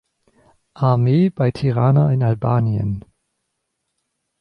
Armee 0.79 1.29
bei 1.29 1.51
Tirana 1.51 2.11
in 2.11 2.23
Albanien. 2.23 3.05